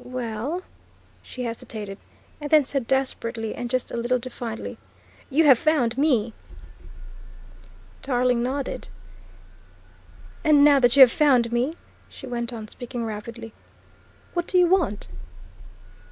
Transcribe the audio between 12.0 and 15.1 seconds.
she went on, speaking rapidly, "what do you want?"